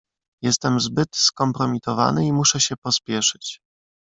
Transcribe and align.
"Jestem 0.43 0.79
zbyt 0.79 1.15
skompromitowany 1.15 2.27
i 2.27 2.33
muszę 2.33 2.59
się 2.59 2.75
pospieszyć." 2.77 3.61